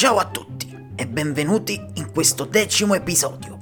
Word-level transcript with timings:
Ciao 0.00 0.16
a 0.16 0.24
tutti 0.24 0.74
e 0.96 1.06
benvenuti 1.06 1.78
in 1.96 2.10
questo 2.10 2.46
decimo 2.46 2.94
episodio. 2.94 3.58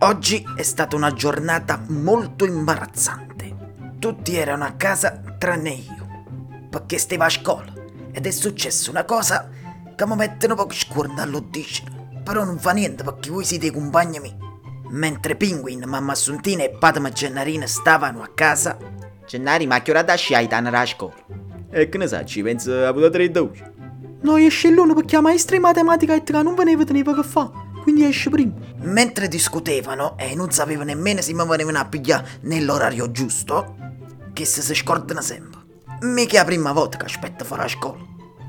Oggi 0.00 0.44
è 0.54 0.60
stata 0.60 0.94
una 0.94 1.10
giornata 1.14 1.82
molto 1.88 2.44
imbarazzante. 2.44 3.94
Tutti 3.98 4.36
erano 4.36 4.64
a 4.64 4.72
casa 4.72 5.22
tranne 5.38 5.70
io, 5.70 6.66
perché 6.68 6.98
stavo 6.98 7.22
a 7.22 7.30
scuola 7.30 7.72
ed 8.12 8.26
è 8.26 8.30
successa 8.30 8.90
una 8.90 9.06
cosa 9.06 9.48
che 9.96 10.06
mi 10.06 10.16
mette 10.16 10.48
un 10.48 10.54
po' 10.54 10.70
scuorna 10.70 11.22
all'udicere. 11.22 12.20
Però 12.22 12.44
non 12.44 12.58
fa 12.58 12.72
niente 12.72 13.02
perché 13.02 13.30
voi 13.30 13.46
siete 13.46 13.68
i 13.68 13.72
compagni 13.72 14.20
miei. 14.20 14.36
Mentre 14.90 15.34
Penguin, 15.34 15.84
Mamma 15.86 16.12
Assuntina 16.12 16.62
e 16.62 16.76
Padma 16.78 17.08
Gennarina 17.08 17.66
stavano 17.66 18.20
a 18.20 18.28
casa, 18.34 18.76
Gennari, 19.26 19.66
ma 19.66 19.80
che 19.80 19.92
ora 19.92 20.02
da 20.02 20.14
sci 20.14 20.34
hai 20.34 20.46
a 20.46 20.86
scuola? 20.86 21.14
E 21.70 21.88
che 21.88 21.96
ne 21.96 22.06
sa, 22.06 22.22
ci 22.22 22.42
penso 22.42 22.84
a 22.84 22.92
poter 22.92 23.30
12. 23.30 23.69
Noi 24.22 24.44
esce 24.46 24.70
l'uno 24.70 24.94
perché 24.94 25.16
la 25.16 25.22
maestra 25.22 25.56
di 25.56 25.62
matematica 25.62 26.14
e 26.14 26.42
non 26.42 26.54
veneva 26.54 26.84
teneva 26.84 27.14
che 27.14 27.22
fa, 27.22 27.50
quindi 27.82 28.04
esce 28.04 28.28
prima. 28.28 28.52
mentre 28.82 29.28
discutevano 29.28 30.16
e 30.18 30.34
non 30.34 30.50
sapevano 30.50 30.86
nemmeno 30.86 31.22
se 31.22 31.32
mi 31.32 31.46
venivano 31.46 31.78
a 31.78 31.86
pigliare 31.86 32.28
nell'orario 32.42 33.10
giusto, 33.10 33.76
che 34.32 34.44
se 34.44 34.62
si 34.62 34.74
scordano 34.74 35.20
sempre. 35.20 35.60
Mica 36.02 36.36
è 36.36 36.38
la 36.38 36.44
prima 36.44 36.72
volta 36.72 36.98
che 36.98 37.06
aspetto 37.06 37.44
fuori 37.44 37.62
a 37.62 37.68
scuola. 37.68 38.08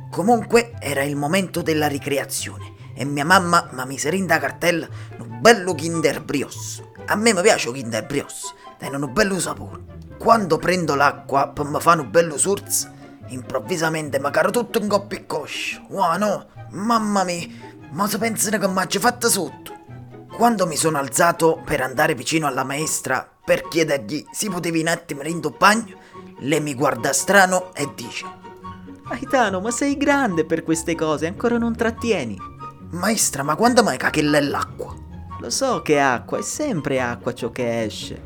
Comunque 0.09 0.73
era 0.79 1.03
il 1.03 1.15
momento 1.15 1.61
della 1.61 1.87
ricreazione 1.87 2.73
e 2.93 3.05
mia 3.05 3.25
mamma 3.25 3.69
mi 3.71 3.85
mise 3.87 4.09
in 4.09 4.25
da 4.25 4.39
cartella 4.39 4.87
un 5.19 5.39
bello 5.39 5.73
Kinder 5.73 6.21
Brios. 6.21 6.83
A 7.05 7.15
me 7.15 7.33
mi 7.33 7.41
piace 7.41 7.69
il 7.69 7.75
Kinder 7.75 8.05
Brios, 8.05 8.53
hanno 8.79 9.05
un 9.05 9.13
bello 9.13 9.39
sapore. 9.39 9.99
Quando 10.17 10.57
prendo 10.57 10.95
l'acqua 10.95 11.47
per 11.49 11.65
mi 11.65 11.79
fare 11.79 12.01
un 12.01 12.11
bello 12.11 12.37
surz, 12.37 12.89
improvvisamente 13.33 14.19
mi 14.19 14.31
caro 14.31 14.51
tutto 14.51 14.79
in 14.79 14.87
coppia 14.87 15.17
e 15.17 15.25
coscia. 15.25 15.83
Wow, 15.89 16.17
no, 16.17 16.45
mamma 16.69 17.23
mia, 17.23 17.47
ma 17.91 18.07
si 18.07 18.17
pensano 18.17 18.57
che 18.57 18.67
mi 18.67 18.79
ha 18.79 18.87
fatto 18.87 19.29
sotto. 19.29 19.79
Quando 20.31 20.65
mi 20.65 20.75
sono 20.75 20.97
alzato 20.97 21.61
per 21.65 21.81
andare 21.81 22.15
vicino 22.15 22.47
alla 22.47 22.63
maestra 22.63 23.29
per 23.43 23.67
chiedergli 23.67 24.25
se 24.31 24.49
potevi 24.49 24.79
un 24.79 24.87
attimo 24.87 25.23
in 25.23 25.41
bagno, 25.57 25.97
lei 26.39 26.61
mi 26.61 26.73
guarda 26.73 27.11
strano 27.11 27.73
e 27.73 27.91
dice 27.95 28.25
Aitano, 29.11 29.59
ma 29.59 29.71
sei 29.71 29.97
grande 29.97 30.45
per 30.45 30.63
queste 30.63 30.95
cose, 30.95 31.27
ancora 31.27 31.57
non 31.57 31.75
trattieni. 31.75 32.37
Maestra, 32.91 33.43
ma 33.43 33.55
quando 33.55 33.83
mai 33.83 33.97
cachella 33.97 34.37
è 34.37 34.41
l'acqua? 34.41 34.95
Lo 35.39 35.49
so 35.49 35.81
che 35.81 35.95
è 35.95 35.99
acqua, 35.99 36.37
è 36.37 36.41
sempre 36.41 37.01
acqua 37.01 37.33
ciò 37.33 37.51
che 37.51 37.83
esce. 37.83 38.21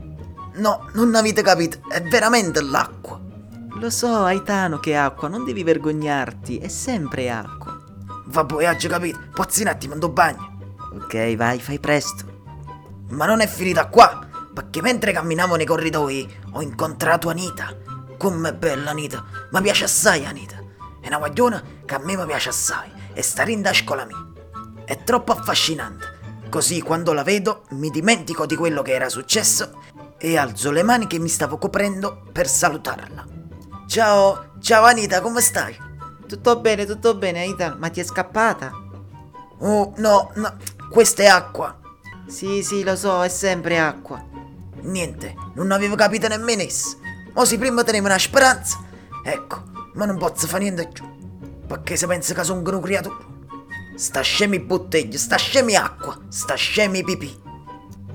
No, 0.56 0.90
non 0.94 1.16
avete 1.16 1.42
capito, 1.42 1.80
è 1.90 2.02
veramente 2.04 2.62
l'acqua. 2.62 3.15
Lo 3.78 3.90
so, 3.90 4.24
Aitano, 4.24 4.80
che 4.80 4.92
è 4.92 4.96
acqua, 4.96 5.28
non 5.28 5.44
devi 5.44 5.62
vergognarti, 5.62 6.60
è 6.60 6.70
sempre 6.70 7.30
acqua. 7.30 7.78
Vabbè, 8.24 8.74
già 8.78 8.88
capito, 8.88 9.20
pozzi 9.34 9.64
un 9.64 9.68
attimo 9.68 9.96
in 9.96 10.14
bagno. 10.14 10.76
Ok, 10.94 11.36
vai, 11.36 11.60
fai 11.60 11.78
presto. 11.80 12.24
Ma 13.10 13.26
non 13.26 13.42
è 13.42 13.48
finita 13.48 13.88
qua, 13.88 14.26
perché 14.54 14.82
mentre 14.82 15.12
camminavo 15.12 15.58
nei 15.58 15.66
corridoi 15.66 16.26
ho 16.52 16.62
incontrato 16.62 17.28
Anita. 17.28 17.76
Com'è 18.18 18.54
bella 18.54 18.92
Anita, 18.92 19.26
mi 19.52 19.62
piace 19.62 19.84
assai 19.84 20.26
Anita. 20.26 20.56
È 21.02 21.08
una 21.08 21.18
guagliona 21.18 21.62
che 21.86 21.96
a 21.96 22.00
me 22.00 22.16
mi 22.16 22.26
piace 22.26 22.50
assai 22.50 22.90
e 23.14 23.22
stare 23.22 23.52
in 23.52 23.62
da 23.62 23.74
scuola 23.74 24.06
mia. 24.06 24.26
È 24.86 25.04
troppo 25.04 25.34
affascinante, 25.34 26.48
così 26.50 26.82
quando 26.82 27.12
la 27.12 27.24
vedo 27.24 27.66
mi 27.72 27.90
dimentico 27.90 28.46
di 28.46 28.56
quello 28.56 28.82
che 28.82 28.94
era 28.94 29.10
successo 29.10 29.82
e 30.18 30.38
alzo 30.38 30.72
le 30.72 30.84
mani 30.84 31.08
che 31.08 31.20
mi 31.20 31.28
stavo 31.28 31.58
coprendo 31.58 32.24
per 32.32 32.48
salutarla. 32.48 33.35
Ciao, 33.88 34.54
ciao 34.60 34.84
Anita, 34.84 35.22
come 35.22 35.42
stai? 35.42 35.78
Tutto 36.28 36.60
bene, 36.60 36.86
tutto 36.86 37.16
bene, 37.16 37.42
Aitano, 37.42 37.76
ma 37.78 37.90
ti 37.90 38.00
è 38.00 38.04
scappata? 38.04 38.72
Oh, 39.60 39.94
no, 39.98 40.32
no, 40.34 40.58
questa 40.90 41.22
è 41.22 41.28
acqua. 41.28 41.80
Sì, 42.26 42.64
sì, 42.64 42.84
lo 42.84 42.96
so, 42.96 43.24
è 43.24 43.30
sempre 43.30 43.80
acqua. 43.80 44.22
Niente, 44.82 45.36
non 45.54 45.72
avevo 45.72 45.96
capito 45.96 46.28
nemmeno 46.28 46.64
esso. 46.64 46.98
Ma 47.34 47.46
si 47.46 47.60
prima 47.60 47.84
tenevo 47.84 48.08
una 48.08 48.18
speranza. 48.18 48.80
Ecco, 49.24 49.64
ma 49.94 50.06
non 50.06 50.18
posso 50.18 50.48
fare 50.48 50.64
niente 50.64 50.90
più. 50.92 51.06
Perché 51.68 51.96
se 51.96 52.08
pensa 52.08 52.34
che 52.34 52.44
sono 52.44 52.68
un 52.68 52.82
creatura. 52.82 53.16
Sta 53.96 54.22
scemi 54.22 54.60
bottiglia, 54.60 55.18
sta 55.18 55.38
scemi 55.38 55.76
acqua, 55.76 56.18
sta 56.28 56.56
scemi 56.56 57.04
pipì. 57.04 57.40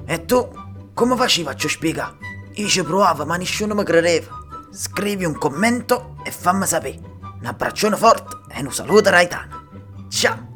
E 0.04 0.24
tu, 0.24 0.50
come 0.92 1.16
facevi 1.16 1.48
a 1.48 1.56
spiegare? 1.56 2.16
Io 2.54 2.66
ci 2.66 2.82
provavo, 2.82 3.24
ma 3.24 3.36
nessuno 3.36 3.74
mi 3.74 3.84
credeva. 3.84 4.38
Scrivi 4.72 5.24
un 5.24 5.36
commento 5.36 6.16
e 6.22 6.30
fammi 6.30 6.64
sapere. 6.64 7.00
Un 7.40 7.46
abbraccione 7.46 7.96
forte 7.96 8.36
e 8.54 8.60
un 8.60 8.72
saluto 8.72 9.10
Raitana. 9.10 9.64
Ciao! 10.08 10.49